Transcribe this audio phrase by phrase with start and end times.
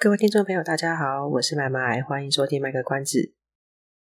[0.00, 3.18] 各位听众朋友，大家好，我是麦麦，欢迎收听《麦克关子》。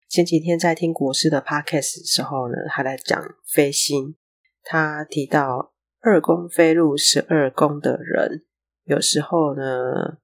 [0.06, 4.14] 前几天在听国师的 podcast 的时候呢，他在讲飞星，
[4.62, 5.72] 他提到
[6.02, 8.44] 二宫飞入十二宫的人，
[8.84, 10.18] 有时候呢，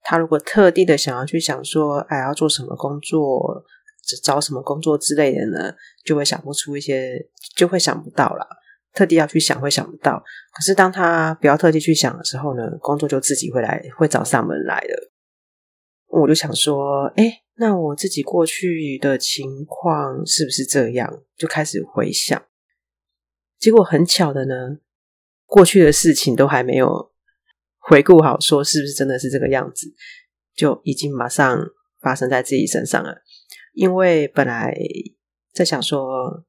[0.00, 3.64] 他如果特地的想要去想说，哎，要做什么工作，
[4.24, 8.48] 找什么工作之类的呢，就会想不出一些，就会想不到了。
[8.94, 15.12] 特地要去想会想不到，可是当他不要特地去想的时候呢，工作就自己会来，会找上门来了。
[16.08, 21.22] 我就想说，哎，那我自己过去的情况是不是这样？
[21.36, 22.42] 就开始回想，
[23.58, 24.78] 结果很巧的呢，
[25.44, 27.12] 过去的事情都还没有
[27.78, 29.94] 回顾好，说是不是真的是这个样子，
[30.56, 31.60] 就已经马上
[32.00, 33.22] 发生在自己身上了。
[33.74, 34.74] 因为本来
[35.52, 36.44] 在想说。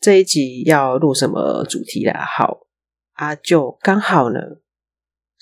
[0.00, 2.24] 这一集要录什么主题啦？
[2.24, 2.66] 好
[3.14, 4.38] 啊，就刚好呢，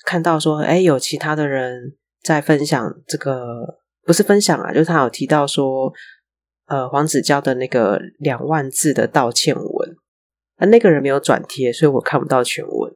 [0.05, 5.91] 看到说，哎，有其他的人在分享这个，不是分享啊，就是他有提到说，
[6.67, 9.95] 呃，黄子佼的那个两万字的道歉文，
[10.57, 12.93] 那那个人没有转贴，所以我看不到全文，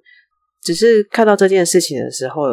[0.62, 2.44] 只是看到这件事情的时候，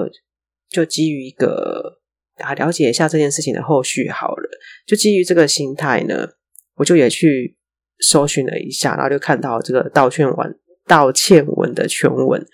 [0.68, 2.00] 就基于一个
[2.38, 4.50] 啊，了解一下这件事情的后续好了，
[4.84, 6.28] 就基于这个心态呢，
[6.74, 7.55] 我就也去。
[8.00, 12.44] 搜寻了一下，然后就看到这个道歉文、道歉文的全文，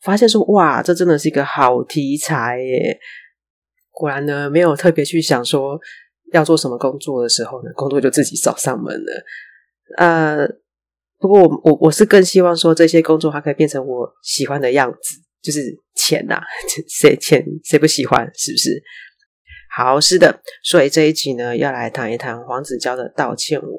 [0.00, 2.98] 发现说哇，这真的是一个好题材耶！
[3.90, 5.78] 果然呢，没有特别去想说
[6.32, 9.24] 要做什么工作的时候呢，工作就自己找上门了。
[9.98, 10.48] 呃，
[11.18, 16.42] 不过我我我是更希望说这些工作还可以变成我喜欢的样子，就是钱呐、啊，
[16.88, 18.82] 谁钱谁不喜欢，是不是？
[19.76, 23.70] 好，是的，所以这一集呢，要来谈一谈黄子佼的道歉文。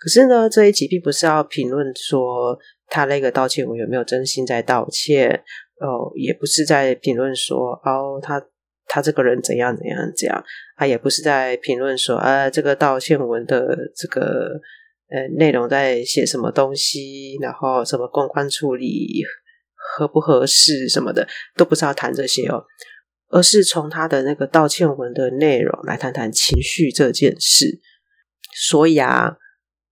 [0.00, 5.30] 可是呢，这一集并不是要评论说他那个道歉文有没有真心在道歉，
[5.78, 8.42] 哦，也不是在评论说哦，他
[8.86, 10.42] 他这个人怎样怎样怎样，
[10.76, 14.58] 啊，也不是在评论说啊，这个道歉文的这个
[15.10, 19.22] 呃内容在写什么东西，然后什么公关处理
[19.74, 21.28] 合不合适什么的，
[21.58, 22.64] 都不是要谈这些哦，
[23.28, 27.82] 而是从他的那个道歉文的内容来谈谈情绪这件事。
[28.56, 29.36] 所以啊。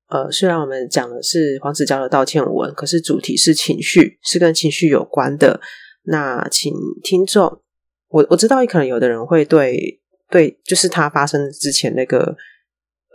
[0.08, 5.60] 呃，虽然我们讲的是黄子佼的道歉文，可是主题是情绪，是跟情绪有关的。
[6.04, 7.60] 那请听众，
[8.08, 12.36] 我我知道，可能有的人会对对，就是他发生之前那个，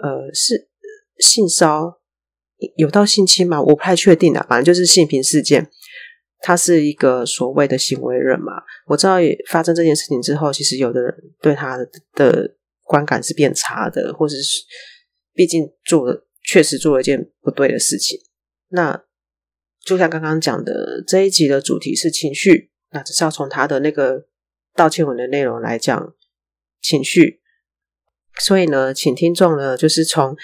[0.03, 0.69] 呃，是
[1.17, 1.99] 性骚
[2.75, 3.59] 有到性侵吗？
[3.59, 5.67] 我不太确定啊，反正就是性平事件，
[6.41, 8.53] 他是一个所谓的行为人嘛。
[8.85, 9.15] 我知道，
[9.49, 11.75] 发生这件事情之后，其实有的人对他
[12.13, 14.61] 的观感是变差的，或者是
[15.33, 16.27] 毕竟做了。
[16.43, 18.19] 确实做了一件不对的事情。
[18.69, 19.03] 那
[19.83, 24.25] 就像刚刚讲的，这一集的主题是情绪，那只是要从他的那个
[24.75, 26.15] 道歉文的内容来讲
[26.81, 27.41] 情绪。
[28.39, 30.35] 所以呢，请听众呢，就是从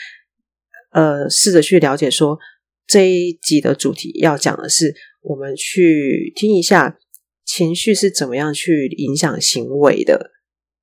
[0.91, 2.37] 呃试着去了解说，
[2.85, 6.99] 这一集的主题要讲的是，我们去听一下
[7.45, 10.31] 情绪是怎么样去影响行为的。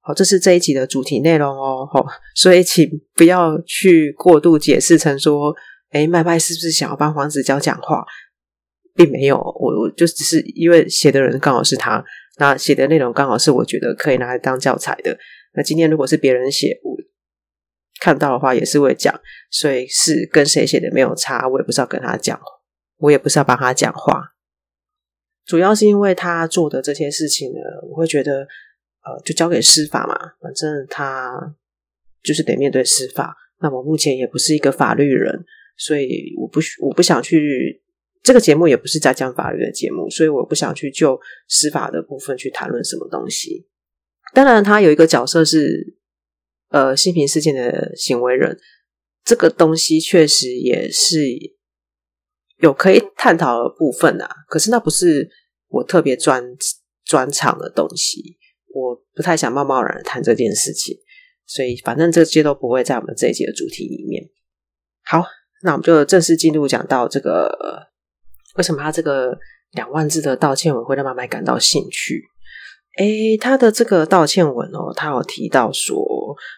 [0.07, 1.85] 好，这是这一集的主题内容哦。
[1.93, 2.07] 好，
[2.37, 5.53] 所以请不要去过度解释成说，
[5.91, 8.07] 诶，麦麦是不是想要帮黄子佼讲话？
[8.95, 12.05] 并没有，我我就只是因为写的人刚好是他，
[12.39, 15.19] 那写的内容刚好是我觉得可以拿来当教材的。
[15.55, 16.97] 那今天如果是别人写，我
[18.01, 19.13] 看到的话也是会讲，
[19.51, 22.41] 所以是跟谁写的没有差，我也不是要跟他讲，
[22.99, 24.23] 我也不是要帮他讲话，
[25.45, 27.59] 主要是因为他做的这些事情呢，
[27.91, 28.47] 我会觉得。
[29.07, 31.55] 呃，就交给司法嘛，反正他
[32.25, 33.37] 就是得面对司法。
[33.61, 35.45] 那我目前也不是一个法律人，
[35.77, 37.81] 所以我不我不想去
[38.23, 43.69] 这个节目，也不是在讲法律的节目，所以我不想去就司法的部分去谈论什么东西。
[44.35, 45.97] 当然，他有一个角色是
[46.71, 48.59] 呃性平事件的行为人，
[49.25, 51.21] 这个东西确实也是
[52.59, 54.29] 有可以探讨的部分啊。
[54.49, 55.31] 可是那不是
[55.69, 56.45] 我特别专
[57.05, 58.36] 专长的东西。
[58.77, 60.97] 我不太想贸贸然谈这件事情，
[61.47, 64.23] 所以反正这些都不会在我们这一集的主题里面。
[65.05, 65.25] 好，
[65.63, 67.89] 那我们就正式进入讲到这个
[68.57, 69.39] 为什么他这个
[69.73, 72.23] 两万字的道歉文会让妈妈感到兴趣？
[72.99, 75.97] 诶，他的这个道歉文哦，他有提到说，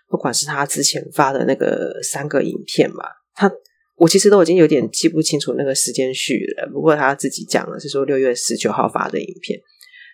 [0.08, 3.04] 不管是他之前发的那个三个影片嘛，
[3.34, 3.50] 他
[3.96, 6.70] 我其实都已经有点记不清楚那个时间序了。
[6.72, 9.58] 不过他自己讲的是说六月十九号发的影片，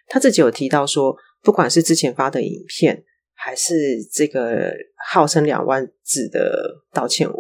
[0.09, 3.05] 他自己有提到说，不管是之前发的影片，
[3.35, 4.75] 还是这个
[5.13, 7.37] 号称两万字的道歉文，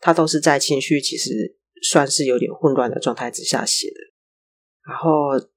[0.00, 4.00] 他都是在情绪其实算是有点混乱的状态之下写的。
[4.88, 5.48] 然后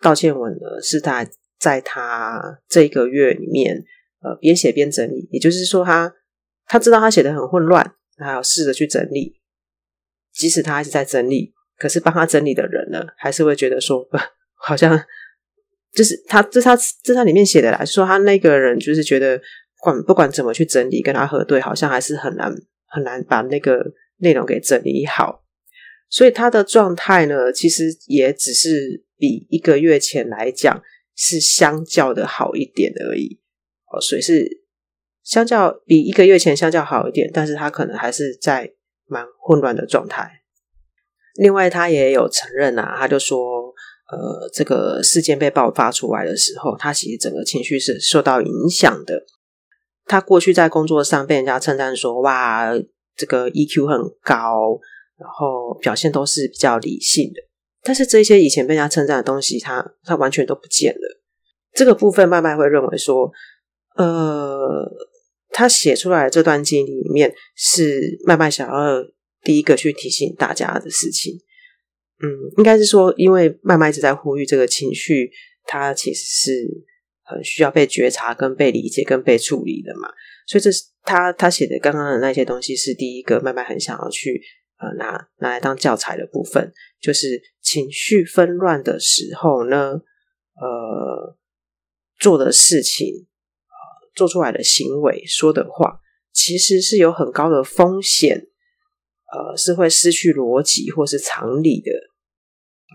[0.00, 1.24] 道歉文呢，是他。
[1.60, 3.84] 在他这个月里面，
[4.22, 6.14] 呃，边写边整理，也就是说他，
[6.66, 9.40] 他知道他写的很混乱，他要试着去整理。
[10.32, 14.08] 即使他还是在整理，可是帮他整理的人呢，还是会觉得说，
[14.54, 14.96] 好像
[15.94, 19.40] 就是他这他这他里面写的啦，说他那个人就是觉得，
[19.80, 22.52] 管不管怎么去整理，跟他核对，好像还是很难
[22.86, 25.44] 很难把那个内容给整理好。
[26.08, 30.82] 所以他的状态呢，其实也只是比一个月前来讲。
[31.20, 33.40] 是相较的好一点而已
[33.92, 34.62] 哦，所以是
[35.24, 38.72] 相较比一个月前相较好一点，但是他可能还是在
[39.08, 40.42] 蛮混乱的状态。
[41.34, 43.67] 另外，他也有承认啊，他就说，
[44.10, 49.24] 呃，这个事件被爆发出来的时候，他其实整个情绪是受到影响的。
[50.06, 52.70] 他过去在工作上被人家称赞说，哇，
[53.14, 54.80] 这个 EQ 很高，
[55.18, 57.42] 然后表现都是比较理性的。
[57.82, 61.20] 但是这些以前被人家称赞的东西，他他完全都不见了。
[61.74, 63.30] 这个部分，麦麦会认为说，
[63.96, 64.90] 呃，
[65.50, 69.04] 他写出来这段经历里面，是麦麦想要
[69.42, 71.38] 第一个去提醒大家的事情。
[72.20, 75.30] 嗯，应该是说，因为麦麦一直在呼吁这个情绪，
[75.64, 76.84] 它其实是
[77.22, 80.08] 很需要被觉察、跟被理解、跟被处理的嘛。
[80.46, 84.42] 所以，这是他他写的刚刚的那些东西，是第一个麦麦很想要去。
[84.80, 90.00] 呃，拿拿来当教材的部分，就是情绪纷乱的时候呢，
[90.54, 91.36] 呃，
[92.20, 93.26] 做的事情，
[93.66, 93.76] 呃，
[94.14, 95.98] 做出来的行为，说的话，
[96.32, 98.46] 其实是有很高的风险，
[99.32, 101.90] 呃，是会失去逻辑或是常理的。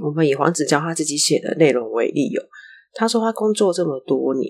[0.01, 2.47] 我们以黄子佼他自己写的内容为例哦，
[2.93, 4.49] 他说他工作这么多年，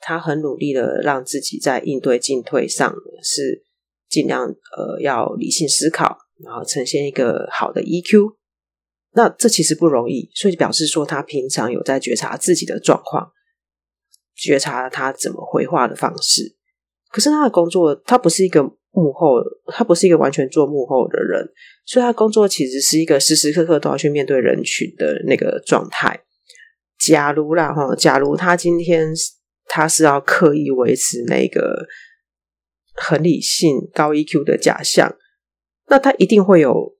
[0.00, 3.64] 他很努力的让自己在应对进退上是
[4.08, 6.18] 尽量呃要理性思考。
[6.44, 8.34] 然后呈现一个好的 EQ，
[9.12, 13.30] 那这其实不容易，所以表示说他平常有在觉察自己的状况，
[14.34, 16.56] 觉察他怎么回话的方式。
[17.12, 19.36] 可是他的工作，他不是一个幕后，
[19.66, 21.48] 他不是一个完全做幕后的人，
[21.84, 26.22] 所以他工作其实是一个时时刻刻都要去面对人群的那个状态。
[26.98, 29.08] 假如啦哈，假如他今天
[29.66, 31.86] 他是要刻意维持那个
[32.94, 35.16] 很理性、高 EQ 的假象。
[35.88, 36.94] 那他一定会有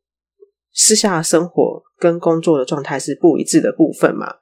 [0.72, 4.34] 私下的生活跟工作的状态是不一致的部分嘛？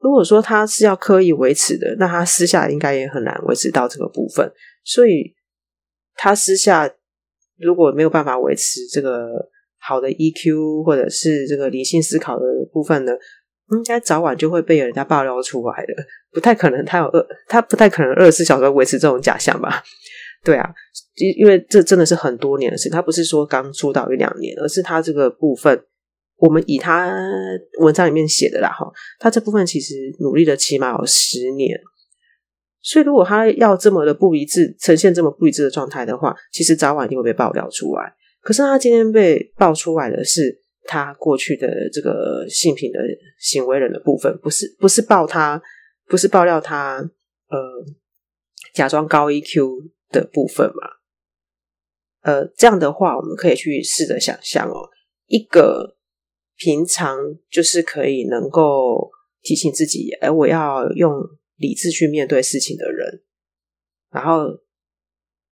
[0.00, 4.50] 如果说他是要刻意维持的，那他私下应该也很难维持到这个部分。
[4.82, 5.34] 所以，
[6.14, 6.90] 他私下
[7.58, 13.12] 如果没有办法维持这个好的 EQ 或者是这个理性思考的部分呢，
[13.72, 15.92] 应该早晚就会被人家爆料出来的。
[16.32, 19.82] 不太可能他有二，他不太可能二十四小时维持这种假象吧？
[20.44, 20.68] 对啊，
[21.16, 25.84] 因因为这真的是很多年的事，他不是说刚出道一两年，而是他这个部分，
[26.38, 27.14] 我们以他
[27.80, 31.78] 文章里面写的啦哈，他这部分其实努力了起码有十年，
[32.82, 38.12] 所以如果他要这么的不一致，呈现这么不一致的状态的话，其实早晚一定会被爆料出来。
[38.40, 42.98] 可是他今天被爆出来的是他过去的这个性品的
[43.38, 45.62] 行为人的部分，不是不是爆他，
[46.08, 46.96] 不是爆料他，
[47.48, 47.58] 呃，
[48.74, 49.90] 假装高 EQ。
[50.12, 50.86] 的部分嘛，
[52.20, 54.90] 呃，这样的话，我们可以去试着想象哦，
[55.26, 55.96] 一个
[56.54, 57.16] 平常
[57.50, 59.10] 就是可以能够
[59.40, 61.10] 提醒自己，哎，我要用
[61.62, 63.22] 理智去面对事情的人，
[64.10, 64.48] 然后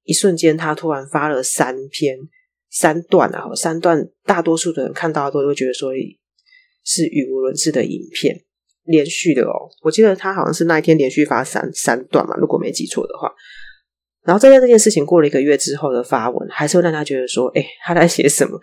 [0.03, 2.19] 一瞬间他突然发了三篇
[2.69, 5.93] 三段啊，三段，大多数的人看到都会觉得说
[6.85, 8.45] 是语无伦次的影片，
[8.85, 13.33] 连续的哦，我记得他好像是那一天连续发三三段嘛，如果没记错的话。
[14.23, 18.61] 然后在这件事情过了一个月之后的发文，还是会让他觉得说：“哎，他在写什么？”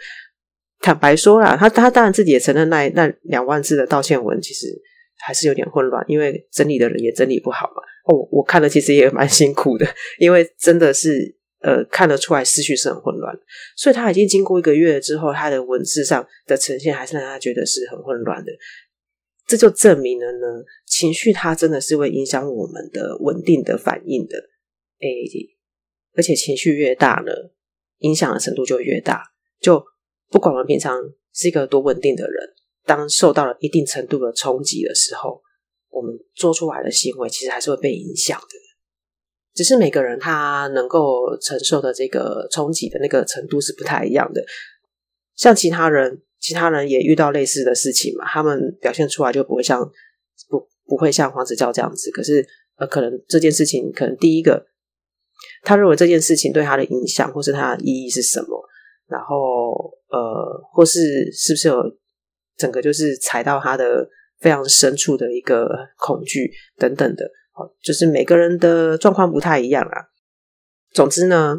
[0.80, 4.68] 坦白说啦，他他当然自己也承认那那两万字的道歉文其实
[5.18, 7.82] 还是有点混乱，因为整理的人也整理不好嘛。
[8.06, 9.86] 哦，我看了其实也蛮辛苦的，
[10.20, 13.38] 因为真的是呃看得出来思绪是很混乱。
[13.76, 18.52] 所以他已经经过一个月之后，他的文字上的呈现还是让他觉得是很混乱的。
[19.46, 24.38] 这就证明了呢，情绪它真的是会影响我们的稳定的反应的。
[25.00, 25.08] 哎，
[26.16, 27.32] 而且情绪越大呢，
[28.00, 29.24] 影响的程度就越大。
[29.62, 29.82] 就
[30.30, 31.02] 不管我们平常
[31.34, 32.54] 是一个多稳定的人，
[32.88, 35.42] 当受到了一定程度的冲击的时候，
[35.90, 38.58] 我们做出来的行为其实还是会被影响的，
[39.54, 44.44] 只是每个人他能够承受的这个冲击的那个程度是不太一样的。
[45.36, 49.84] 像其他人，其他人也遇到类似的事情嘛，他们表现出来就不会像
[50.50, 52.10] 不不会像黄子佼这样子。
[52.12, 54.66] 可是呃，可能这件事情，可能第一个，
[55.64, 58.64] 他认为这件事情对他的影响或是他的意义是什么，
[59.08, 61.76] 然后呃，或是是不是有
[62.58, 64.08] 整个就是踩到他的
[64.40, 70.06] 非常深处的一个恐惧等等的，哦，就是每个人的状况不太一样啊。
[70.92, 71.56] 总之呢，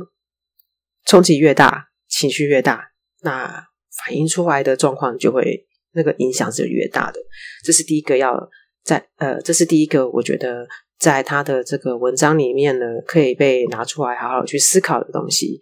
[1.07, 2.91] 冲击越大，情绪越大，
[3.23, 3.67] 那。
[4.07, 7.19] 反映出来的状况就会那个影响是越大的，
[7.65, 8.49] 这是第一个要
[8.85, 10.65] 在呃，这是第一个我觉得
[11.01, 15.61] 在他的这个文章里面呢，可以被拿出来好好去思考的东西。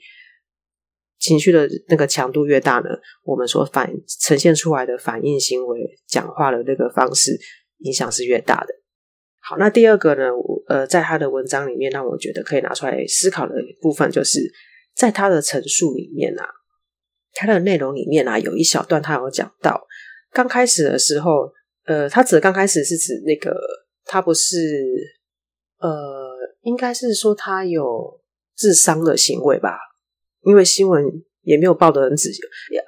[1.19, 2.91] 情绪的那个强度越大呢，
[3.25, 7.39] 我们所反呈现出来的反应行为、讲话的那个方式
[7.79, 8.75] 影响是越大的。
[9.41, 10.25] 好，那第二个呢，
[10.69, 14.41] 呃，在他的文章里面，让我觉得可以拿出来思考的部分，就是
[14.95, 16.45] 在他的陈述里面啊。
[17.39, 19.87] 他的内容里面啊，有一小段他有讲到，
[20.33, 21.53] 刚开始的时候，
[21.85, 23.55] 呃，他指的刚开始是指那个
[24.05, 24.57] 他不是，
[25.79, 28.21] 呃，应该是说他有
[28.57, 29.79] 自伤的行为吧？
[30.47, 31.05] 因为新闻
[31.43, 32.41] 也没有报得很仔细，
[32.73, 32.83] 也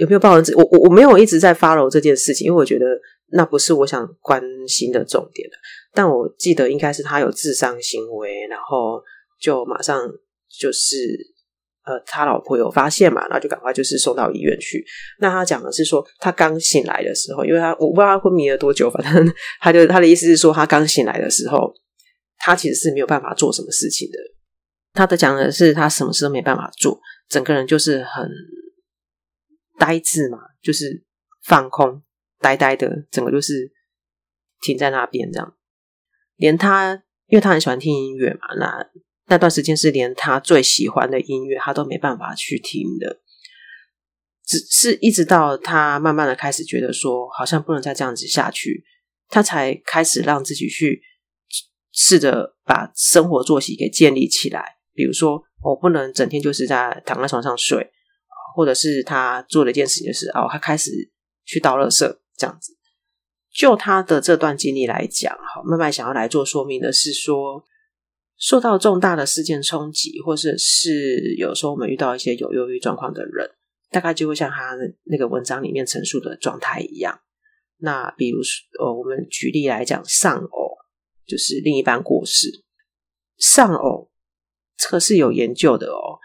[0.00, 0.56] 有没有报很仔细？
[0.56, 2.86] 我我我没有一直在 follow 这件事情，因为我觉得
[3.32, 5.46] 那不是我想关心的重点。
[5.92, 9.02] 但我记得应该是他有自伤行为，然后
[9.38, 10.10] 就马上
[10.58, 11.34] 就是。
[11.88, 14.84] 呃，他老婆有发现嘛，然后就赶快就是送到医院去。
[15.20, 21.72] 那他讲的是说，他刚醒来的时候，因为他我不知道他昏迷了多久，反正他就他的意思是说，他刚醒来的时候，
[22.38, 24.18] 他其实是没有办法做什么事情的。
[24.96, 28.28] 他的讲的是他什么事都没办法做，整个人就是很
[29.78, 31.04] 呆滞嘛，就是
[31.44, 32.02] 放空，
[32.40, 33.70] 呆呆的，整个就是
[34.62, 35.56] 停在那边这样。
[36.34, 38.90] 连他，因为他很喜欢听音乐嘛，那。
[39.28, 43.22] 那段时间是连他最喜欢的音乐他都没办法去听的，
[44.44, 48.84] 只是一直到他慢慢的开始觉得说好像不能再这样子下去，
[49.28, 51.02] 他才开始让自己去
[51.90, 54.75] 试着把生活作息给建立起来。
[54.96, 57.88] 比如说，我不能整天就是在躺在床上睡，
[58.56, 60.90] 或者是他做了一件事情是哦，他开始
[61.44, 62.00] 去倒垃圾
[62.36, 62.72] 这样子。
[63.52, 67.64] 就他的这段经历来讲，哈，慢慢想要来做说明的是说。
[68.38, 73.50] 受到重大的事件冲击，或者是有时候我们遇到一些有忧郁状况的人，
[73.90, 77.18] 大概就会像他那个文章里面陈述的状态一样。
[77.78, 80.76] 那比如说，呃，我们举例来讲，丧偶
[81.26, 82.62] 就是另一半过世，
[83.38, 84.10] 丧偶
[84.76, 86.18] 这个是有研究的哦。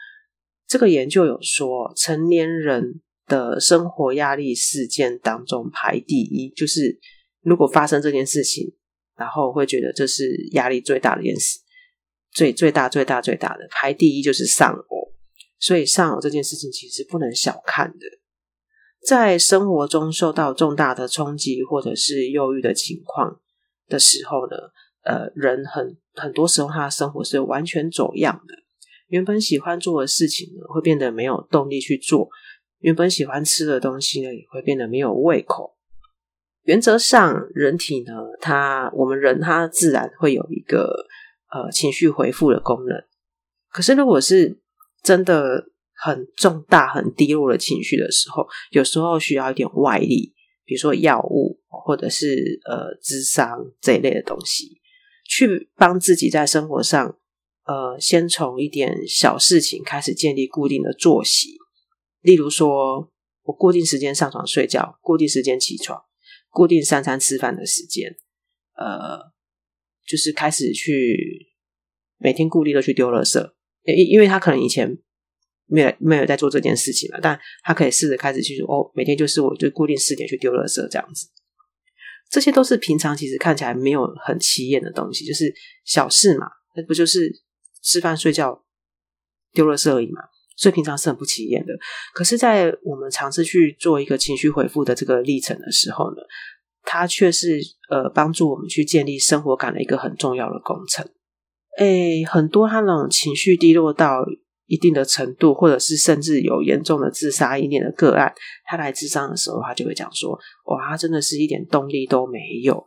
[0.67, 7.00] 这个研究有说，成年人的生活压力事件当中排第一，就是
[7.41, 8.74] 如果发生这件事情，
[9.17, 11.60] 然后会觉得这是压力最大的一件事。
[12.34, 15.13] 最最大最大最大的排第一就是丧偶，
[15.60, 18.05] 所以丧偶这件事情其实不能小看的。
[19.05, 23.41] 在生活中受到重大的冲击或者是忧郁的情况
[23.88, 24.55] 的时候呢，
[25.03, 28.56] 呃，人很很多时候他的生活是完全走样的。
[29.08, 32.30] 原本喜欢做的事情呢，会变得没有动力去做；
[32.80, 35.77] 原本喜欢吃的东西呢，也会变得没有胃口。
[36.63, 41.08] 原则上，人体呢，它我们人他自然会有一个。
[41.53, 42.98] 呃，情绪回复的功能。
[43.72, 44.62] 可是，如果是
[45.03, 54.80] 真的很重大、很低落的情绪的时候，有时候需要一点外力，比如说药物，或者是呃，智商这一类的东西，
[55.32, 57.18] 去帮自己在生活上，
[57.66, 61.58] 呃，先从一点小事情开始建立固定的作息。
[62.20, 63.10] 例如说，
[63.44, 66.02] 我固定时间上床睡觉，固定时间起床，
[66.50, 68.16] 固定三餐吃饭的时间，
[68.76, 69.32] 呃。
[70.04, 71.54] 就是开始去
[72.18, 73.40] 每天固定的去丢垃圾，
[73.86, 74.98] 因因为他可能以前
[75.68, 81.30] 没有没有在做这件事情嘛，但他可以试着开始去哦，每天就是我就固定四点去丢垃圾这样子，
[82.32, 87.30] 这些都是平常其实看起来没有很起眼的东西，就是小事嘛，那不就是
[87.84, 88.64] 吃饭睡觉
[89.52, 90.22] 丢了事而已嘛，
[90.56, 91.74] 所以平常是很不起眼的。
[92.14, 96.22] 可是，在我们尝试去做一个情绪回复的这个历程的时候呢，
[96.84, 97.60] 它却是
[97.90, 101.06] 呃帮助我们去建立生活感的一个很重要的工程。
[101.78, 104.26] 诶，很多他那种情绪低落到
[104.72, 110.32] 一定的程度，或者是甚至有严重的自杀意念的个案，他来咨商的时候，他就会讲说
[110.72, 112.82] ：“哇，他真的是一点动力都没有，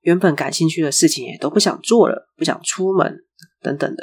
[0.00, 3.18] 原本感兴趣的事情也都不想做了，不想出门
[3.62, 4.02] 等等的。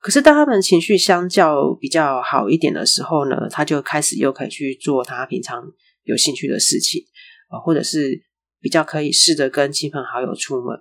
[0.00, 5.62] 可是当他们情绪相较比较好一点的时候呢，他就开始又可以去做他平常
[6.04, 7.02] 有兴趣的事情
[7.48, 8.24] 啊，或者是。”
[8.58, 10.76] 比较可以试着跟亲朋好友出门。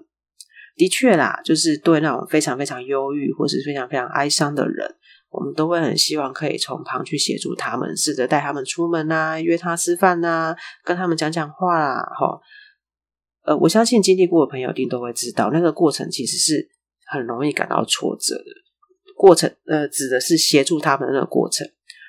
[0.75, 4.96] 的确啦，就是对那种非常非常忧郁或是非常非常哀伤的人，
[5.36, 12.39] 我们都会很希望可以从旁去协助他们，试着带他们出门啊，约他吃饭啊，跟他们讲讲话啦，哈。
[13.44, 16.68] 呃，我相信经历过的朋友一定都会知道，那个过程其实是
[17.06, 18.46] 很容易感到挫折的。
[19.15, 21.68] 过程，呃，指的是协助他们的那个过程，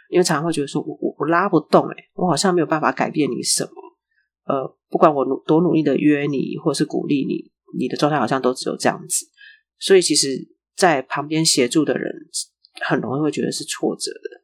[0.09, 3.71] 因为常常会觉得说，我我我拉不动，诶，我好像没有办法改变你什么。
[4.47, 9.27] 呃，不管我努多努力的约你，或是鼓励你，你的状态好像都只有这样子。
[9.79, 12.11] 所以，其实，在旁边协助的人，
[12.85, 14.43] 很容易会觉得是挫折的。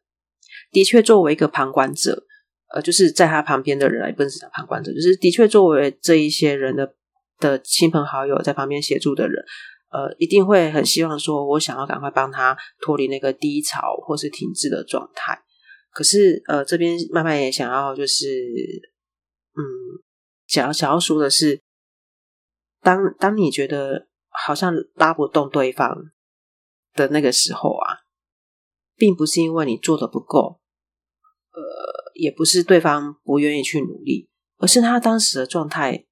[0.70, 2.26] 的确，作为一个旁观者。
[2.74, 6.94] 呃，就是在他旁边的人，也不是旁观者，就是的确作为这一些人的
[7.38, 9.44] 的亲朋好友在旁边协助的人，
[9.90, 15.38] 呃，一定会很希望说，我想要赶快帮他脱离那个低潮或是停滞的状态。
[15.90, 18.26] 可是，呃，这边慢慢也想要就是，
[19.54, 19.60] 嗯，
[20.46, 21.60] 想要想要说的是，
[22.80, 25.94] 当当你觉得好像拉不动对方
[26.94, 27.98] 的那个时候啊，
[29.02, 30.60] 并不是因为你做的不够，
[31.50, 32.12] 呃。
[32.14, 34.28] 也不是对方不愿意去努力，
[34.58, 36.04] 而是他当时的状态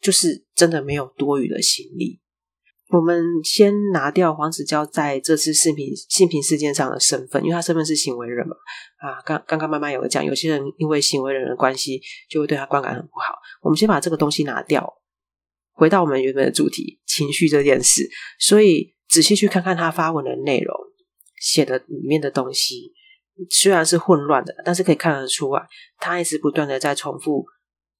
[0.00, 2.20] 就是真的没有多余的心力。
[2.88, 8.56] 我们先拿掉黄子佼在这次性平性平事件上的身份，因为他身份是行为人嘛。
[8.96, 13.34] 啊，刚刚刚慢慢有讲，有些人因为行为人的关系，就会对他观感很不好。
[13.60, 14.94] 我们先把这个东西拿掉，
[15.74, 18.08] 回到我们原本的主题——情绪这件事。
[18.38, 20.74] 所以仔细去看看他发文的内容，
[21.40, 22.92] 写的里面的东西。
[23.48, 25.66] 虽然是混乱的，但是可以看得出来，
[25.96, 27.46] 他一直不断的在重复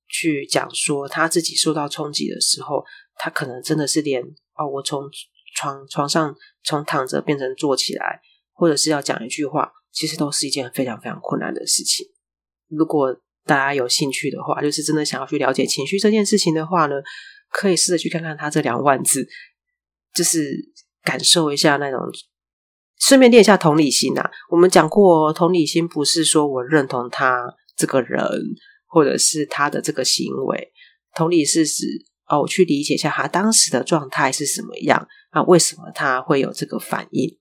[0.07, 2.85] 去讲说他自己受到冲击的时候，
[3.17, 5.09] 他可能真的是连哦，我从
[5.57, 8.21] 床床上从躺着变成坐起来，
[8.53, 12.07] 或者是要讲一句话，其实都是一件非常非常困难的事情。
[12.69, 16.97] 如果大家有兴趣的话，就是真的想要去了解情绪这件事情的话呢，
[17.49, 19.27] 可以试着去看看他这两万字，
[20.15, 20.55] 就是
[21.03, 21.99] 感受一下那种。
[23.01, 24.31] 顺便练一下同理心啊！
[24.51, 28.23] 我们讲过，同理心不是说我认同他这个人，
[28.87, 30.73] 或者是他的这个行为。
[31.15, 31.87] 同理是指
[32.29, 35.43] 哦，我去理解一下他当时的状态是什么样啊？
[35.43, 37.39] 为什么他会有这个反应？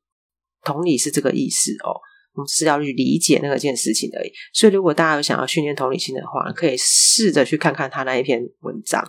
[0.63, 1.99] 同理是这个意思哦。
[2.33, 4.31] 我们是要去理解那个件事情而已。
[4.53, 9.03] 所以，如果大家有想要训练同理心的话，可以试着去看看他那一篇文章，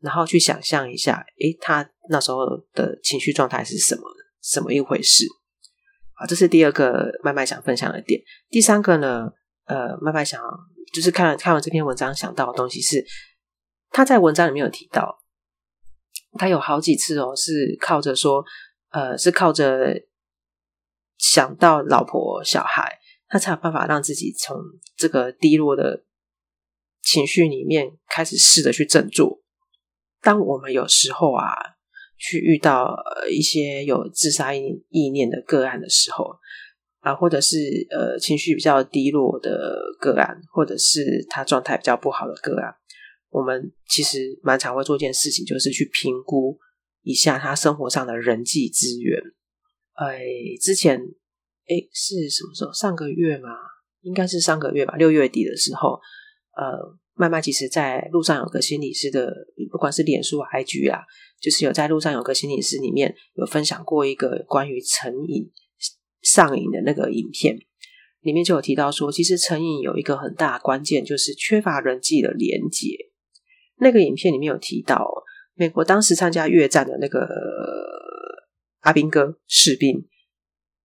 [0.00, 2.38] 然后去想象一下，诶，他那时候
[2.74, 4.02] 的情绪状态是什么？
[4.42, 5.24] 什么一回事？
[6.18, 8.18] 好，这是第二个麦麦想分享的点。
[8.48, 9.30] 第三个呢，
[9.66, 10.42] 呃，麦麦想
[10.94, 13.04] 就是看看完这篇文章想到的东西是，
[13.90, 15.22] 他在文章里面有提到，
[16.38, 18.42] 他有好几次哦，是靠着说，
[18.92, 20.06] 呃，是靠着
[21.18, 22.98] 想到老婆小孩，
[23.28, 24.56] 他才有办法让自己从
[24.96, 26.06] 这个低落的
[27.02, 29.42] 情绪里面开始试着去振作。
[30.22, 31.75] 当我们有时候啊。
[32.18, 32.96] 去遇到
[33.30, 36.24] 一些有自杀意意念的个案的时候
[37.00, 42.74] 啊，或者是呃情绪比较低落的个案，或者是他状态比较不好的个案，
[43.30, 46.58] 我们其实蛮常会做一件事情，就是去评估
[47.02, 49.20] 一下他生活上的人际资源。
[49.94, 50.24] 哎，
[50.60, 52.72] 之前哎是什么时候？
[52.72, 53.50] 上个月嘛，
[54.02, 56.00] 应该是上个月吧，六月底的时候，
[56.56, 56.98] 呃。
[57.18, 59.32] 麦麦其实在路上有个心理师的，
[59.72, 61.00] 不管是脸书、IG 啊，
[61.46, 65.48] 就是有在路上有个心理师里面有分享过一个关于成瘾
[66.22, 67.56] 上瘾的那个影片，
[68.22, 72.88] 里面就有提到说，其实成瘾有一个很大的关键，就是缺乏人际的连结。
[73.76, 75.08] 那个影片里面有提到，
[75.54, 77.28] 美国当时参加越战的那个
[78.80, 80.04] 阿兵哥士兵，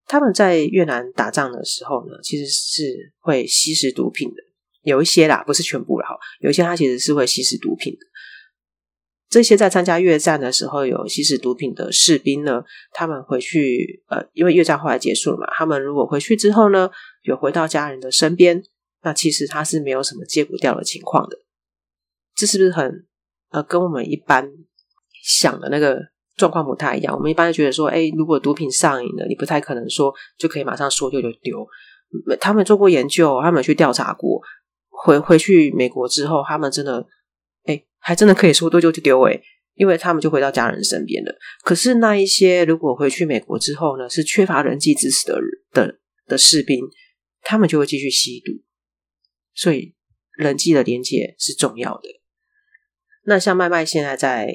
[0.05, 4.35] 他们在越南打仗的时候呢，其实是会吸食毒品的。
[4.83, 6.07] 有一些啦，不是全部啦。
[6.39, 7.99] 有一些他其实是会吸食毒品的。
[9.31, 16.91] 这些在参加越战的时候有吸食毒品的士兵呢，他们回去，呃，因为越战后来结束了嘛，他们如果回去之后呢，
[17.23, 18.61] 有回到家人的身边，
[19.03, 21.37] 那其实他是没有什么戒不掉的情况的。
[22.35, 23.07] 这是不是很
[23.51, 24.51] 呃，跟我们一般
[25.23, 25.97] 想的那个
[26.35, 27.15] 状况不太一样？
[27.15, 31.65] 我们一般觉得说，哎，如果毒品上瘾了，你不太可能说就可以马上说丢就丢。
[32.41, 34.41] 他们做过研究，他们去调查过。
[34.89, 37.05] 回回去美国之后，他们真的，
[37.65, 39.41] 哎，还真的可以说丢就丢诶，
[39.75, 41.37] 因为他们就回到家人身边了。
[41.63, 45.39] 可是那一些如果回去美国之后呢，是缺乏人际支持的
[45.71, 46.79] 的的士兵，
[47.41, 48.51] 他们就会继续吸毒。
[49.53, 49.95] 所以
[50.31, 52.21] 人际的连接是重要的。
[53.25, 54.51] 那像麦麦现在在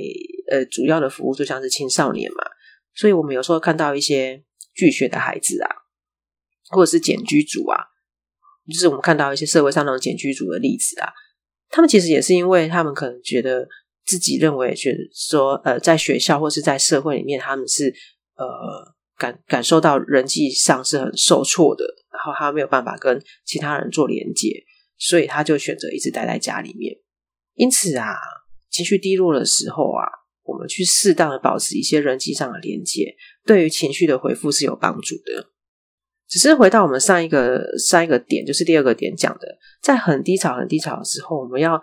[0.51, 2.45] 呃主要的服务就像是青少年嘛，
[2.95, 4.43] 所以我们有时候看到一些
[4.75, 5.71] 拒学的孩子啊，
[6.71, 7.85] 或者是茧居族啊。
[8.69, 11.13] 就是我们看到一些社会上那种茧居族的例子啊，
[11.69, 13.69] 他们其实也是因为他们可能觉得
[14.05, 17.93] 自己认为觉得说，呃，在学校或是在社会里面，他们是
[18.37, 24.65] 呃感感受到人际上是很受挫的，然后他没有办法跟其他人做连接，
[24.97, 26.97] 所以他就选择一直待在家里面。
[27.55, 28.15] 因此啊，
[28.71, 30.05] 情绪低落的时候啊，
[30.45, 35.51] 我们去适当的保持一些人际上的连接，对于情绪的回复是有帮助的。
[36.29, 41.81] 只是回到我们上一个上一个点，就是第二个点讲的，在很低潮、很低潮的时候，我们要。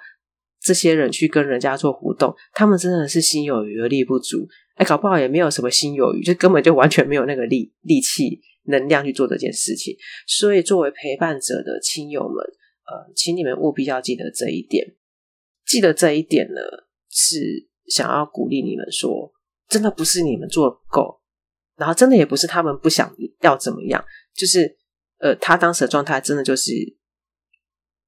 [0.66, 4.48] 这些人去跟人家做互动，他们真的是心有余而力不足。
[4.76, 9.94] 哎，搞不好也没有什么心有余，就根本就完全没有那个力力气、能量去做这件事情。
[10.26, 12.38] 所以，作为陪伴者的亲友们，
[12.86, 14.96] 呃，请你们务必要记得这一点。
[15.66, 16.62] 记得这一点呢，
[17.10, 19.34] 是想要鼓励你们说，
[19.68, 21.20] 真的不是你们做不够，
[21.76, 24.02] 然后真的也不是他们不想要怎么样，
[24.36, 24.78] 就是
[25.20, 26.72] 呃，他当时的状态真的就是。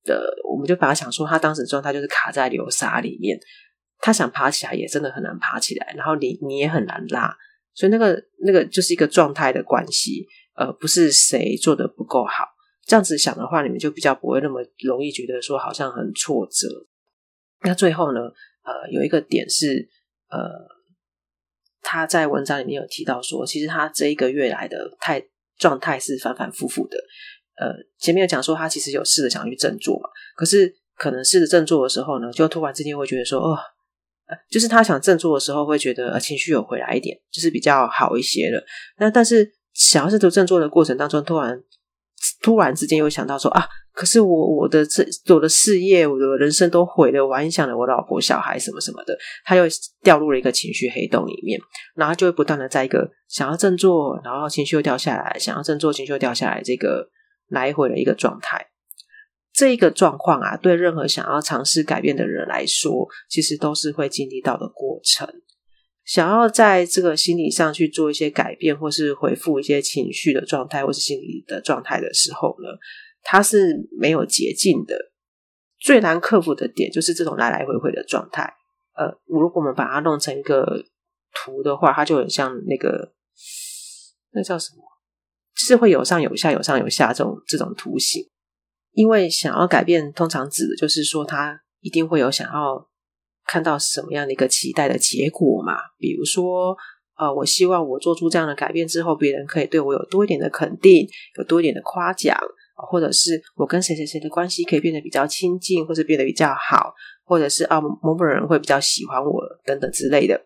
[0.08, 3.40] 的，我们就把他想说，他当时的状态就是卡在流沙里面，
[3.98, 7.36] 他想爬起来也真的很难爬起来，然后你你也很难拉，
[7.74, 12.46] 所以那个那个就是一个状态的关系，呃，不是谁做的不够好。
[12.86, 16.68] 这样子想的话，你们就比较不会那么容易觉得说好像很挫折。
[17.64, 18.20] 那最后呢，
[18.62, 19.90] 呃，有一个点是，
[20.30, 20.40] 呃，
[21.82, 25.20] 他在文章里面有提到说，其实他这一个月来的态
[25.58, 26.98] 状态是反反复复的。
[27.58, 33.58] 呃，前面有讲说他其实有试着想去振作嘛，可是可能试着振作的时候呢，就突然之间会觉得说，哦，
[34.50, 38.62] 就是他想振作的时候会觉得情绪有回来一点，就是比较好一些了。
[38.98, 41.62] 那但是想要试图振作的过程当中，突然
[42.46, 45.04] 突然之间又想到说啊，可是我我的这
[45.34, 49.64] 我的事业，我的人生都毁了，我还影响了我老婆小孩什么什么的，他又
[50.04, 51.60] 掉入了一个情绪黑洞里面，
[51.96, 57.10] 然后就会不断的在一个想要振作，然后情绪又掉下来，想要振作，情绪又掉下来这个。
[57.48, 58.70] 来回的一个状态，
[59.54, 65.28] 这个状况啊，对任何想要尝试改变的人来说，其实都是会经历到的过程。
[66.06, 72.70] 想要在这个心理上去做一些改变，或是回复一些情绪的状态，或是心理的状态的时候呢，
[73.24, 75.12] 它是没有捷径的。
[75.78, 78.54] 最难克服的点就是这种来来回回的状态。
[78.96, 80.86] 呃，如果我们把它弄成一个
[81.34, 83.14] 图的话，它就很像那个，
[84.32, 84.84] 那叫什么？
[85.56, 88.30] 是会有上有下，有上有下这种这种图形，
[88.92, 92.90] 因为想要改变，通常指的就是说他一定会有想要
[93.48, 95.74] 看到什么样的一个期待的结果嘛。
[95.98, 96.76] 比如说，
[97.18, 102.38] 呃，我希望我做出这样的改变之后，别人可以对我有多一点的肯定，有多一点的夸奖，
[102.76, 110.46] 或者是我跟谁谁谁的关系可以变得比较亲近，或者变得比较好，或者是啊某某人会比较喜欢我等等之类的。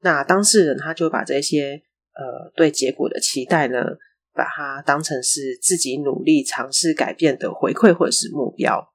[0.00, 1.82] 那当事人他就把这些
[2.14, 3.84] 呃对结果的期待呢，
[4.32, 8.92] 把它当成是自己努力尝试改变的回馈或者是目标。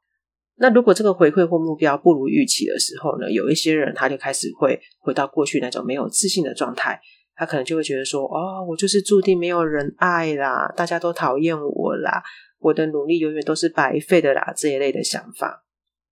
[0.56, 7.00] 那如果这个回馈或目标不如预期的时候呢，有一些人他就开始会回到过去那种没有自信的状态，
[7.36, 12.22] 他可能就会觉得说：“哦，我就是注定没有人爱啦，大家都讨厌我啦，
[12.60, 15.66] 我的努力永远都是白费的啦。”这一类的想法，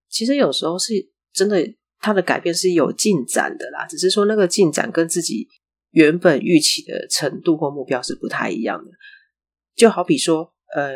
[0.10, 0.94] 其实有时候是
[1.32, 1.64] 真的，
[2.00, 5.48] 他的改变是有进展的啦，只是说那个进展跟自己
[5.92, 8.92] 原本预期的程度或目标是不太一样的。
[9.76, 10.94] 就好比说，呃，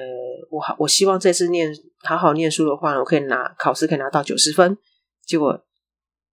[0.50, 1.72] 我好，我希望这次念
[2.06, 4.78] 好好念书的话，我可以拿考试可以拿到九十分，
[5.26, 5.66] 结果，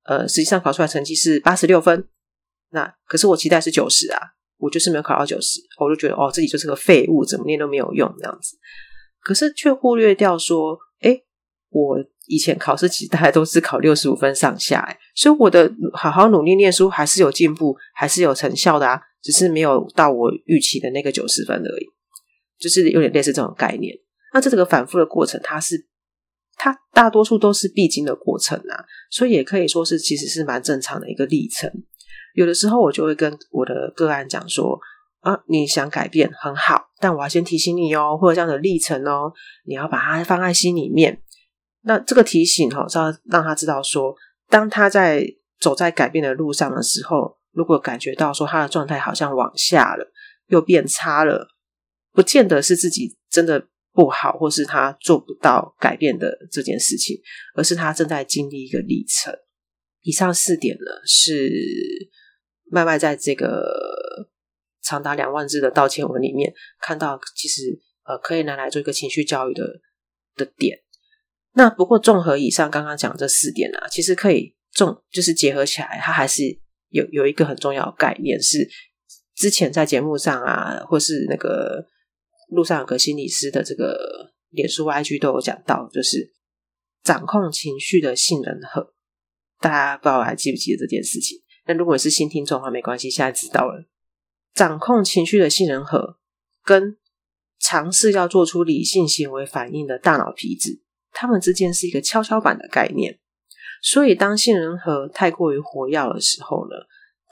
[0.04, 2.06] 呃，实际上考出来成绩是八十六分，
[2.70, 4.20] 那可是我期待是九十啊，
[4.58, 8.56] 我就是没有考到九十，我就觉得哦，自己就是个废物，怎么念都没有用这样子，
[9.22, 11.24] 可是却忽略掉说，诶，
[11.70, 21.86] 我以前考试其实大概都是考六十五分上下，诶，所以我的好好努力念书还是有进步，还是有成效的啊，只是没有到我预期的那个九十分而已。
[22.58, 23.92] 就是有点类似这种概念，
[24.32, 25.86] 那这个反复的过程，它是
[26.56, 31.70] 它大多数都是必经的过程啊，所以也可以说是其实是蛮正常的一个历程。
[32.34, 34.78] 有的时候我就会跟我的个案讲说
[35.20, 39.32] 啊，你想改变很好，但我要先提醒你哦，或者这样的历程哦，
[39.66, 41.22] 你要把它放在心里面。
[41.82, 44.14] 那这个提醒哈，是要让他知道说，
[44.48, 45.26] 当他在
[45.60, 50.12] 走在改变的路上的时候，如果感觉到说他的状态好像往下了，
[50.46, 51.48] 又变差了。
[52.12, 57.20] 不见得是自己真的不好，或是他做不到改变的这件事情，
[57.54, 59.34] 而是他正在经历一个历程。
[60.00, 61.52] 以上四点呢，是
[62.70, 64.30] 麦麦在这个
[64.82, 69.80] 长达两万字的道歉文里面看到，其实呃可以拿来做一个情绪教育的
[70.36, 70.78] 的点。
[71.52, 76.42] 那不过综合以上刚刚讲这四点啊，其实可以重就是结合起来，它还是
[76.88, 78.66] 有有一个很重要的概念，是
[79.34, 81.91] 之前在节目上啊，或是那个。
[82.52, 86.32] 路上有个心理师的这个脸书 IG 都有讲到，就是
[87.02, 88.94] 掌控情绪的杏仁核，
[89.60, 91.38] 大家不知道还记不记得这件事情？
[91.66, 93.88] 那如果是新听众的话，没关系，现在知道了。
[94.54, 96.18] 掌控情绪的杏仁核
[96.64, 96.98] 跟
[97.58, 103.18] 尝试要做出理性行为反应的大脑皮质，它们之间是一个跷跷板的概念。
[103.80, 106.76] 所以，当杏仁核太过于活跃的时候呢，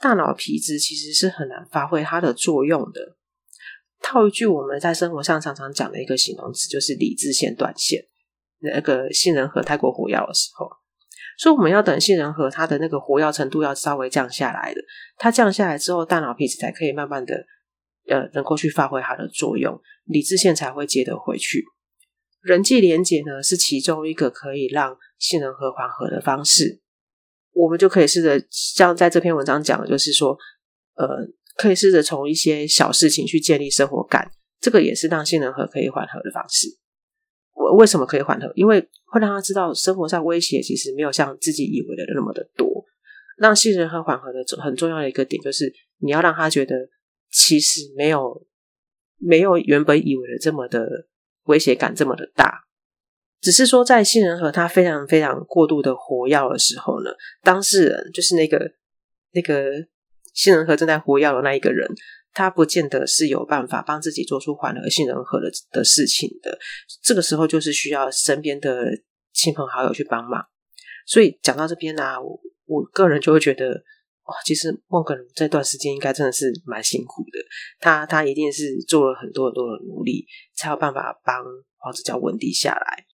[0.01, 3.17] 大脑皮质其实是很难发挥它的作用的。
[4.01, 8.03] 套一句我们在生活上常常讲的一个形容词，就是理智线断线。
[8.63, 10.69] 那个杏仁核太过活跃的时候，
[11.39, 14.79] 所以我们要等杏仁核它的那个活跃程度要稍微降下来的，
[15.17, 17.33] 它降下来之后，大脑皮质才可以慢慢的
[18.07, 21.63] 呃能够去发挥它的作用，理智线才会接得回去。
[22.41, 26.81] 人际连结呢是其中一个可以让杏仁核缓和的方式，
[27.53, 30.37] 我们就可以试着像在这篇文章讲的，就是说
[30.93, 31.07] 呃
[31.57, 36.67] 可以试着从一些小事情去建立生活感，这个也是让杏仁核可以缓和的方式。
[37.53, 38.51] 我为什么可以缓和？
[38.55, 42.85] 因为会让他知道生活上威胁其实没有像自己以为的那么的多。
[43.37, 46.75] 让杏仁核缓和的很重要的一个点就是，你要让他觉得
[47.31, 48.45] 其实没有
[49.17, 51.07] 没有原本以为的这么的
[51.45, 52.65] 威胁感这么的大。
[53.41, 57.09] 只是说，在杏仁核他非常非常过度的活跃的时候呢，
[57.41, 58.73] 当事人就是那个
[59.33, 59.71] 那个
[60.33, 61.87] 杏仁核正在活跃的那一个人。
[62.33, 66.57] 他不见得是有办法帮自己做出缓和杏仁核的的事情的，
[67.03, 68.85] 这个时候就是需要身边的
[69.33, 70.41] 亲朋好友去帮忙。
[71.05, 73.83] 所以讲到这边呢、啊，我我个人就会觉得，
[74.23, 77.39] 哇，其实孟耿如这段时间应该真的是蛮辛苦的。
[77.81, 81.43] 他他一定是做了很多很多的努力，才有办法帮
[81.79, 83.05] 黄子佼稳定下来。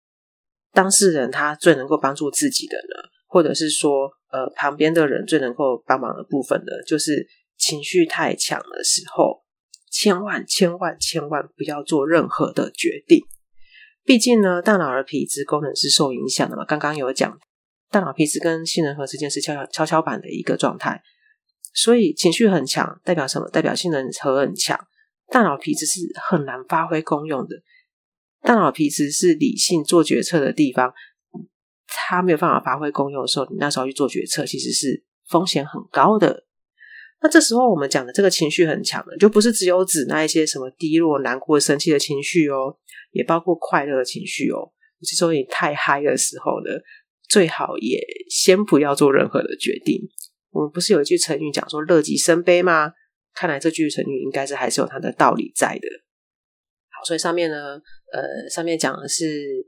[0.73, 7.27] 当事人他最能够帮助自己的呢，或者是说，呃，旁边的人最能够帮忙的部分呢，就是。
[7.59, 9.43] 情绪太强的时候，
[9.89, 13.19] 千万千万千万不要做任何的决定。
[14.05, 16.63] 毕竟呢，大脑的皮质功能是受影响的嘛。
[16.65, 17.39] 刚刚有讲，
[17.89, 21.01] 大脑皮质跟杏仁核之间是跷跷跷跷板的一个状态，
[21.73, 23.49] 所以情绪很强代表什么？
[23.49, 24.79] 代表杏仁核很强，
[25.31, 27.55] 大脑皮质是很难发挥功用的。
[28.43, 30.93] 大脑皮质是理性做决策的地方，
[31.87, 36.45] 它没有办法发挥功用的时候，你那时候去做决策，其实是风险很高的。
[37.21, 42.77] 那这时候我们讲的这个情绪很强的，就不是只有指那一些什么低落、难过、生气的情绪哦，
[43.11, 44.71] 也包括快乐的情绪哦。
[45.01, 46.79] 就是说你太嗨的时候呢，
[47.27, 50.01] 最好也先不要做任何的决定。
[50.51, 52.93] 我们不是有一句成语讲说“乐极生悲”吗？
[53.33, 55.87] 看来这句成语应该是还是有它的道理在的。
[56.89, 57.79] 好，所以上面呢，
[58.11, 59.65] 呃，上面讲的是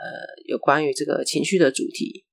[0.00, 2.24] 呃有关于这个情绪的主题。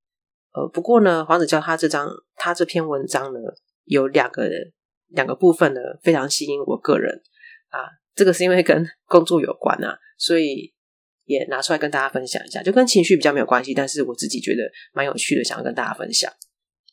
[0.52, 3.40] 呃，不过呢，黄子佼他这张他这篇文章呢。
[3.88, 4.72] 有两个人，
[5.10, 7.22] 两个部分呢，非常吸引我个人
[7.68, 7.86] 啊。
[8.16, 10.74] 这个是因为跟工作有关啊，所以
[11.22, 12.60] 也拿出来跟大家分享一下。
[12.64, 16.28] 就跟情绪比较没有关系，但是我自己觉得蛮有趣的，想要跟大家分享。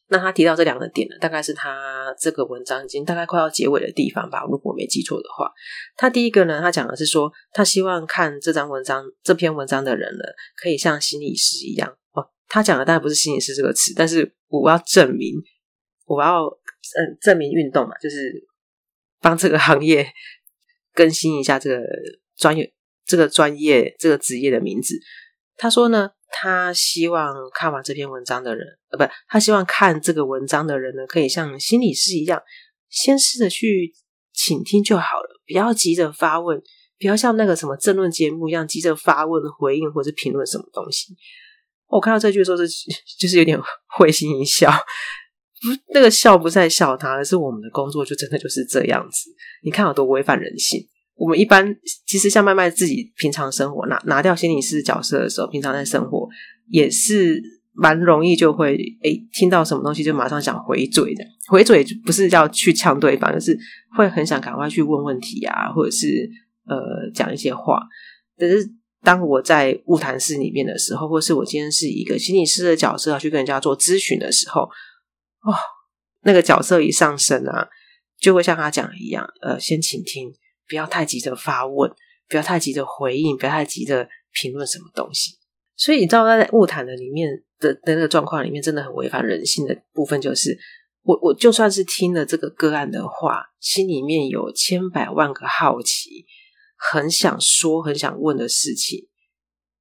[0.08, 5.52] 那他提到这两个点呢，大概是他这个文章已经大概快要结尾的地方吧，如果我没记错的话。
[5.96, 10.24] 他第一个呢，他讲的是说，他希望看这张文章、这篇文章的人呢，
[10.62, 12.28] 可以像心理师一样哦。
[12.48, 15.36] 他讲的当然不是心理师这个词，但是我要证明，
[16.06, 16.58] 我要。
[16.96, 18.46] 嗯，证明运动嘛，就是
[19.22, 20.06] 帮这个行业
[20.94, 21.82] 更新一下这个
[22.36, 22.72] 专业、
[23.06, 24.94] 这个专业、这个职业的名字。
[25.64, 32.44] 他说呢，他希望看完这篇文章的人，呃，不，他希望看这个文章的人呢，可以像心理师一样，
[32.90, 33.94] 先试着去
[34.34, 36.62] 倾听就好了，不要急着发问，
[37.00, 41.16] 不要像那个什么政论节目一样急着发问、回应或者评论什么东西。
[41.88, 42.68] 我看到这句的时候，是
[43.18, 43.58] 就是有点
[43.98, 44.70] 会心一笑。
[44.70, 49.30] 不，那个笑不是在笑他，而是我们的工作就真的就是这样子。
[49.64, 50.90] 你看有多违反人性。
[51.16, 56.28] 我们一般其实像麦麦自己平常生活拿拿掉心理师角色的时候，平常在生活
[56.70, 57.42] 也是
[57.74, 61.24] 蛮容易就会诶听到什么东西就马上想回嘴的。
[61.48, 63.58] 回嘴不是要去呛对方，就是
[63.98, 66.30] 会很想赶快去问问题啊，或者是
[66.66, 67.82] 呃讲一些话。
[68.38, 68.68] 但是
[69.02, 74.62] 当我在晤谈室里面的时候，或是我今天是一个心理师的角色要去跟人家做咨询的时候。
[74.62, 75.54] 哦，
[76.24, 77.68] 那个角色一上身啊，
[78.18, 80.32] 就会像他讲一样，呃，先倾听，
[80.74, 81.88] 不要太急着发问，
[82.28, 85.38] 不要太急着回应，不要太急着评论什么东西。
[85.76, 90.58] 所以你知道，在晤谈的里面的的那个状况里面，真的很违反人性的部分，就是
[91.04, 96.26] 我我就算是听了这个个案的话，心里面有千百万个好奇，
[96.76, 99.08] 很想说、很想问的事情。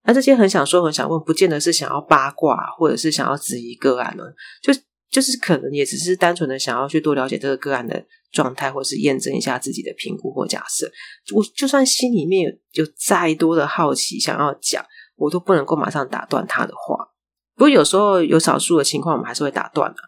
[0.04, 4.24] 那这些很想说、很想问，不见得是想要八卦，或者是想要质疑个案呢，
[4.60, 4.74] 就。
[5.12, 10.90] 就是可能也只是单纯的想要去多了解这个个案的状态，或是验证一下自己的评估或假设。
[11.34, 14.82] 我就算心里面有，再多的好奇想要讲，
[15.16, 17.10] 我都不能够马上打断他的话。
[17.54, 19.98] 不过有时候有少数的情况，我们还是会打断的。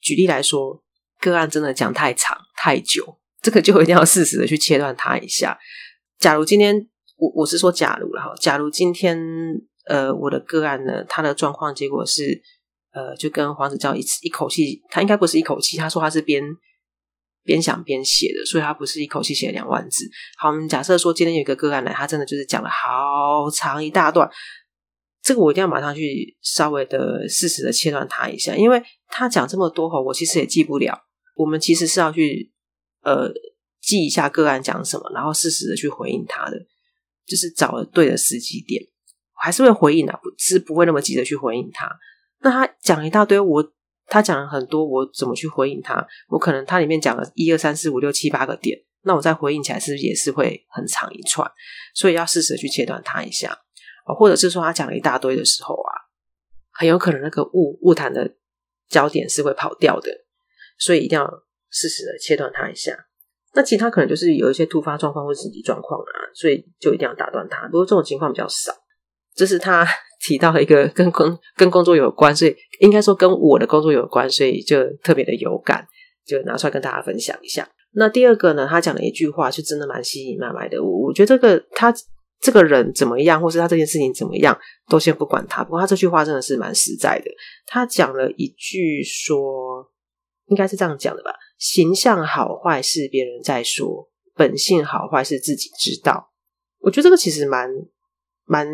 [0.00, 0.82] 举例来说，
[1.20, 5.58] 个案真的讲太长太久，这个就一定要适时的去切断它一下。
[6.18, 9.20] 假如今天我我是说假如了哈，假如今天
[9.86, 12.40] 呃我的个案呢，他的状况结果是
[12.96, 16.42] 呃就跟黄子佼一一口气，他应该不是一口气，他说他是边。
[17.46, 20.04] 边想边写的，所以他不是一口气写了两万字。
[20.36, 24.28] 好，我们假设说今天有一个个案来，他真的就是讲了好长一大段，
[25.22, 30.98] 这个我一定要马上去稍微的适时的切断他一下，因为他讲这么多哈，我其实也记不了。
[31.36, 32.50] 我们其实是要去
[33.04, 33.30] 呃
[33.80, 36.58] 记一下个案讲什么，然后适时的去回应他的，
[37.24, 38.82] 就是找了对的时机点，
[39.40, 41.88] 还是会回应的，不是不会那么急着去回应他。
[42.40, 43.72] 那他讲一大堆，我。
[44.08, 46.06] 他讲了很多，我怎么去回应他？
[46.28, 51.50] 我可能他里面讲了一二三四五六七八个点，那我再回应起来是不是也是会很长一串？
[51.92, 53.58] 所以要适时的去切断他一下，
[54.16, 55.90] 或者是说他讲了一大堆的时候啊，
[56.70, 58.36] 很有可能那个物物谈的
[58.88, 60.08] 焦点是会跑掉的，
[60.78, 61.28] 所以一定要
[61.70, 62.96] 适时的切断他一下。
[63.54, 67.66] 那其他可能就是有一些突发状况或紧急状况啊，所以就一定要打断他。
[67.66, 68.72] 不过这种情况比较少，
[69.34, 69.84] 这是他。
[70.20, 75.86] 提到了一个跟工跟工作有关，所以应该说跟我的工作有关，所以就特别的有感，
[76.24, 77.68] 就拿出来跟大家分享一下。
[77.92, 80.82] 那第二个呢，他讲了一句话，就真的蛮吸引买卖的。
[80.82, 81.94] 我我觉得这个他
[82.40, 85.62] 这个人怎么样，或是他这件事情怎么样，都先不管他。
[85.64, 87.30] 不过他这句话真的是蛮实在的。
[87.66, 89.86] 他讲了一句说，
[90.46, 96.32] 应该是这样讲的吧：形象好坏是别人在说，本性好坏是自己知道。
[96.80, 97.70] 我觉得这个其实蛮
[98.44, 98.68] 蛮。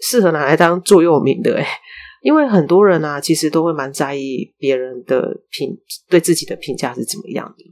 [0.00, 1.66] 适合拿来当座右铭的诶，
[2.22, 5.76] 因为很多人啊，其实都会蛮在意别人的评
[6.08, 7.64] 对自己的评价是怎么样的。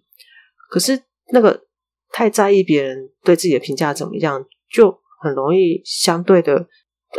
[0.70, 1.64] 可是那个
[2.10, 6.66] 太在意别人对自己的评价怎么样，就很容易相对的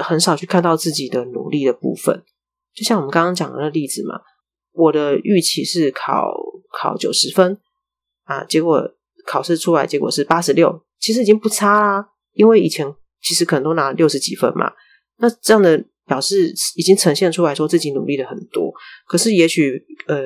[0.02, 2.24] 很少去看到自己的努力的部分。
[2.74, 4.22] 就像我们刚刚讲的那例子嘛，
[4.72, 6.32] 我的预期是考
[6.72, 7.58] 考九十分
[8.24, 8.88] 啊，结果
[9.26, 12.92] 考试出来结果是八十六，其实已经不差啦，因为以前
[13.22, 14.72] 其实可能都拿六十几分嘛。
[15.20, 18.74] 那这样的表示已经呈现出来说自己努力了很多，
[19.08, 20.22] 可是也许呃，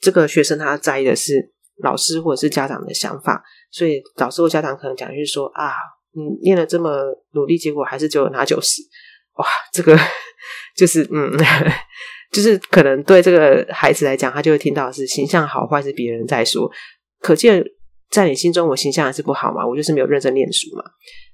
[0.00, 5.72] 这个学生他在意的是老师或者是家长的想法，所以老师或家长可能讲就是说啊，
[6.12, 6.90] 你念了这么
[7.32, 8.82] 努力，结果还是只有拿九十，
[9.38, 9.98] 哇，这个
[10.76, 11.32] 就是嗯，
[12.30, 16.70] 就是可能对这个孩子来讲，他就会听到是形象好坏是别人在说，
[17.20, 17.64] 可见
[18.10, 20.84] 在你心中我形象还是不好嘛，我就是没有认真念书嘛。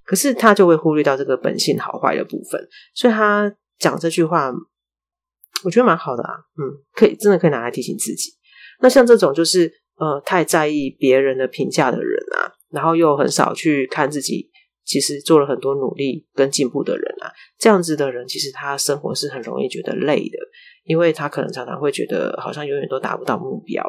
[0.08, 2.58] 可是他就会忽略到这个本性好坏的部分，
[2.94, 4.50] 所以他讲这句话，
[5.64, 8.30] 我觉得蛮好的啊，嗯，可以真的可以拿来提醒自己。
[8.80, 14.48] 那像这种就是呃太在意别人的评价的人啊，然后又很少去看自己
[14.86, 20.38] 其实做了很多努力跟进步的人啊，这样子的人其实他生活是很容易觉得累的，
[20.84, 23.84] 因为他可能常常会觉得好像永远都达不到目标。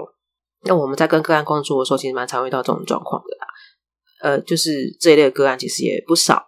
[0.66, 3.48] 那我们在跟个案工作的时候，其实蛮常遇到这种状况的啦。
[4.22, 6.46] 呃，就是这一类个案其实也不少，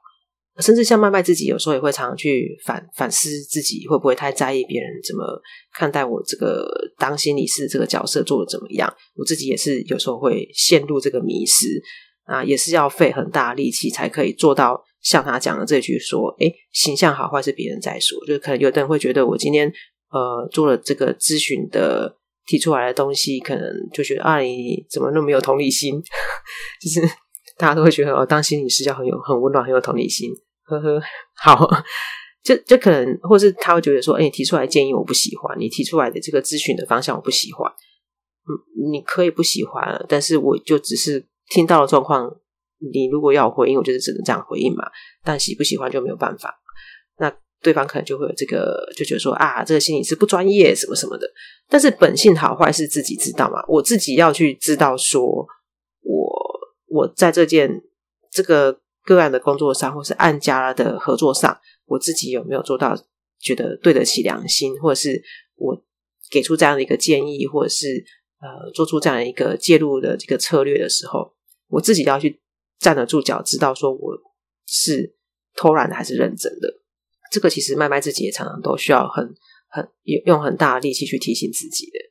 [0.59, 5.41] 甚至像麦麦自己有时候也会常常去反反思自己会不会太在意别人怎么
[5.73, 11.81] 看待我这个当心理师这个角色做的怎么样，我自己也是有时候会陷入这个迷失
[12.25, 19.71] 啊，也是要费很大力气才可以做到像他讲的这句说，诶，形象好坏是别人在说，就可能有的人会觉得我今天
[20.11, 25.99] 呃做了这个咨询的提出来的东西，可能就觉得啊你怎么那么没有同理心，
[26.83, 27.01] 就是。
[27.61, 30.31] 大家都会觉得哦，当心理师要很有很温暖，很有同理心，
[30.63, 30.99] 呵呵。
[31.37, 31.69] 好，
[32.43, 37.71] 就就可能，或是他会觉得说，哎，你提出来建议我不喜欢，你提出来的这个咨询的方向我不喜欢。
[37.71, 42.35] 嗯，你可以不喜欢，但是我就只是听到了状况。
[42.91, 44.83] 你如果要回应，我就是只能这样回应嘛。
[45.23, 46.51] 但喜不喜欢就没有办法。
[47.19, 51.27] 那对方可能就会有这个，就觉得说啊，这个心理师不专业，什么什么的。
[51.69, 55.23] 但是本性好坏是自己知道嘛，我自己要去知道说，
[56.01, 56.40] 我。
[56.91, 57.81] 我在这件
[58.29, 62.93] 这个个案的工作上，或是案家的合作上，我自己有没有做到
[63.39, 65.23] 觉得对得起良心，或者是
[65.55, 65.81] 我
[66.29, 68.03] 给出这样的一个建议，或者是
[68.41, 71.33] 呃做出这样的一个介入的这个策略的时候，
[71.69, 72.41] 我自己要去
[72.77, 74.17] 站得住脚，知道说我
[74.67, 75.15] 是
[75.55, 76.81] 偷懒的还是认真的。
[77.31, 79.33] 这个其实麦麦自己也常常都需要很
[79.69, 79.89] 很
[80.25, 82.10] 用很大的力气去提醒自己的。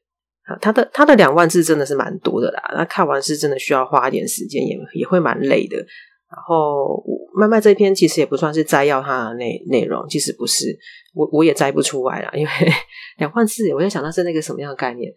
[0.60, 5.76] 他的他的两万字真的是蛮多的啦，那看完是真的需要花一点时间，也也会蛮累的。
[5.76, 10.78] 然后麦麦这篇其实也不算是摘要他的内内容，其实不是，
[11.12, 12.50] 我我也摘不出来啦，因为
[13.18, 15.12] 两万字，我在想它是那个什么样的概念？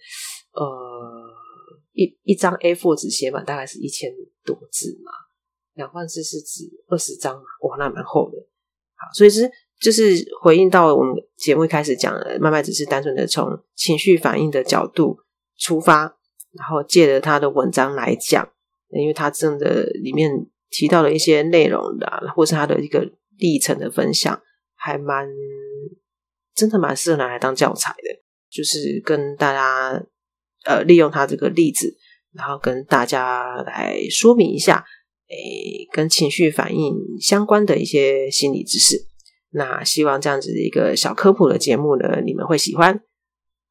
[0.53, 0.65] 呃，
[1.93, 4.11] 一一张 A4 纸写满大概是一千
[4.43, 5.11] 多字嘛，
[5.75, 8.37] 两万字是指二十张嘛，哇，那蛮厚的。
[8.95, 9.47] 好，所以是
[9.79, 15.19] 就是回应到我们节目一开始讲的，麦麦只是单纯的从情绪反应的角度
[15.57, 16.17] 出发，
[16.57, 18.47] 然后借着他的文章来讲，
[18.89, 20.29] 因为他真的里面
[20.69, 24.41] 提到了一些内容的，或是他的一个历程的分享，
[24.75, 25.27] 还蛮
[26.55, 30.03] 真的蛮适合拿来当教材的，就是跟大家
[30.65, 31.95] 呃利用他这个例子，
[32.33, 34.85] 然后跟大家来说明一下，
[35.29, 39.07] 诶，跟情绪反应相关的一些心理知识。
[39.51, 43.01] 那希望这样子的一个小科普的节目呢，你们会喜欢。